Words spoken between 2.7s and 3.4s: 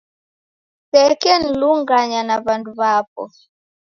w'apo